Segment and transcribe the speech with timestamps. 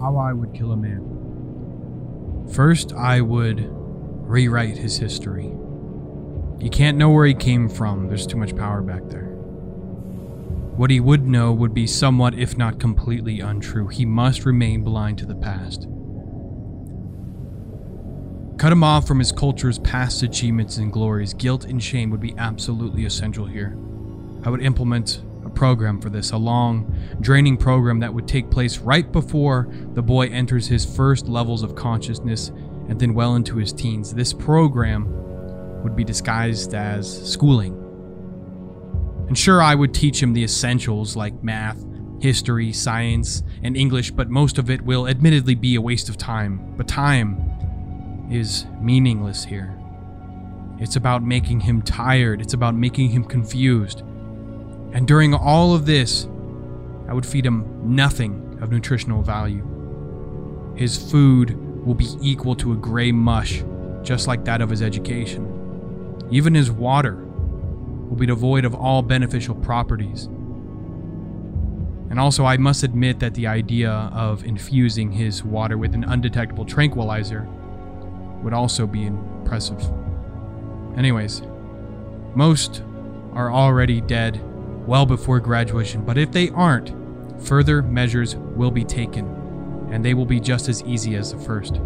[0.00, 2.46] how I would kill a man.
[2.52, 5.46] First, I would rewrite his history.
[6.58, 9.24] You can't know where he came from, there's too much power back there.
[10.76, 13.88] What he would know would be somewhat, if not completely, untrue.
[13.88, 15.88] He must remain blind to the past.
[18.58, 21.34] Cut him off from his culture's past achievements and glories.
[21.34, 23.76] Guilt and shame would be absolutely essential here.
[24.44, 25.22] I would implement
[25.56, 30.26] program for this, a long, draining program that would take place right before the boy
[30.28, 32.48] enters his first levels of consciousness
[32.88, 34.14] and then well into his teens.
[34.14, 35.08] This program
[35.82, 37.82] would be disguised as schooling.
[39.26, 41.84] And sure, I would teach him the essentials like math,
[42.20, 46.74] history, science, and English, but most of it will admittedly be a waste of time.
[46.76, 49.76] But time is meaningless here.
[50.78, 54.02] It's about making him tired, it's about making him confused.
[54.96, 56.26] And during all of this,
[57.06, 59.62] I would feed him nothing of nutritional value.
[60.74, 63.62] His food will be equal to a gray mush,
[64.02, 66.24] just like that of his education.
[66.30, 70.24] Even his water will be devoid of all beneficial properties.
[72.08, 76.64] And also, I must admit that the idea of infusing his water with an undetectable
[76.64, 77.46] tranquilizer
[78.42, 79.92] would also be impressive.
[80.96, 81.42] Anyways,
[82.34, 82.82] most
[83.34, 84.40] are already dead
[84.86, 86.92] well before graduation, but if they aren't,
[87.42, 89.26] further measures will be taken,
[89.90, 91.80] and they will be just as easy as the first.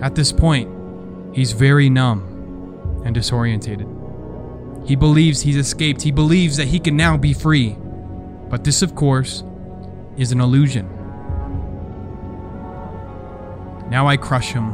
[0.00, 4.86] At this point, he's very numb and disorientated.
[4.86, 6.02] He believes he's escaped.
[6.02, 7.76] He believes that he can now be free.
[8.48, 9.42] But this, of course,
[10.16, 10.88] is an illusion.
[13.90, 14.72] Now I crush him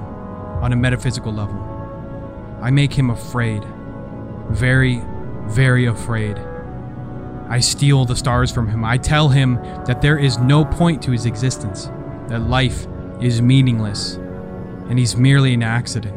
[0.63, 1.61] on a metaphysical level.
[2.61, 3.65] I make him afraid.
[4.51, 5.03] Very,
[5.47, 6.39] very afraid.
[7.49, 8.85] I steal the stars from him.
[8.85, 9.57] I tell him
[9.87, 11.91] that there is no point to his existence,
[12.29, 12.87] that life
[13.21, 14.15] is meaningless,
[14.89, 16.15] and he's merely an accident.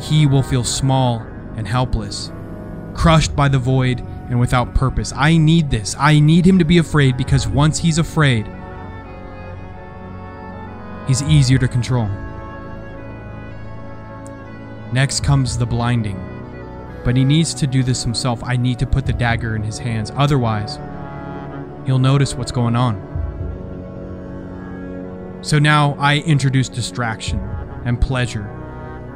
[0.00, 1.20] He will feel small
[1.56, 2.32] and helpless,
[2.94, 5.12] crushed by the void and without purpose.
[5.16, 5.94] I need this.
[5.98, 8.46] I need him to be afraid because once he's afraid,
[11.06, 12.08] he's easier to control.
[14.92, 16.31] Next comes the blinding.
[17.04, 18.42] But he needs to do this himself.
[18.44, 20.12] I need to put the dagger in his hands.
[20.14, 20.78] Otherwise,
[21.84, 23.10] he'll notice what's going on.
[25.42, 27.40] So now I introduce distraction
[27.84, 28.48] and pleasure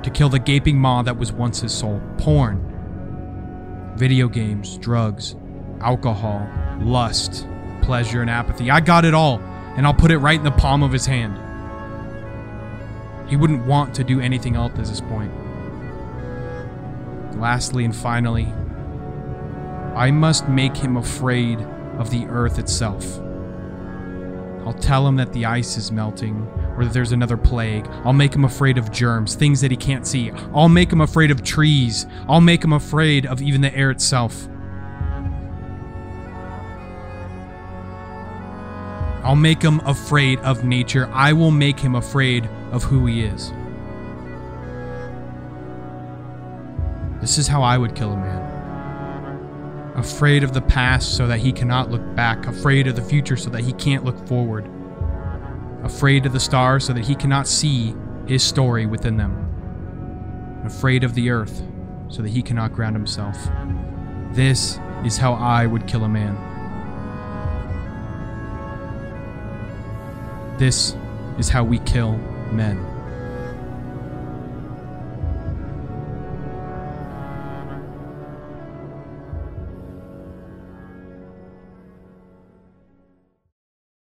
[0.03, 2.03] to kill the gaping maw that was once his soul.
[2.19, 5.37] Porn, video games, drugs,
[5.81, 6.49] alcohol,
[6.81, 7.47] lust,
[7.83, 8.71] pleasure, and apathy.
[8.71, 9.39] I got it all,
[9.77, 11.39] and I'll put it right in the palm of his hand.
[13.29, 15.33] He wouldn't want to do anything else at this point.
[17.39, 18.47] Lastly and finally,
[19.95, 21.61] I must make him afraid
[21.99, 23.19] of the earth itself.
[24.65, 27.87] I'll tell him that the ice is melting or that there's another plague.
[28.05, 30.31] I'll make him afraid of germs, things that he can't see.
[30.55, 32.07] I'll make him afraid of trees.
[32.29, 34.49] I'll make him afraid of even the air itself.
[39.23, 41.09] I'll make him afraid of nature.
[41.13, 43.53] I will make him afraid of who he is.
[47.21, 49.95] This is how I would kill a man.
[49.97, 53.51] Afraid of the past so that he cannot look back, afraid of the future so
[53.51, 54.69] that he can't look forward
[55.87, 57.95] afraid of the stars so that he cannot see
[58.27, 61.63] his story within them, afraid of the earth
[62.09, 63.37] so that he cannot ground himself.
[64.33, 66.37] This is how I would kill a man.
[70.59, 70.97] This
[71.39, 72.17] is how we kill
[72.51, 72.96] men.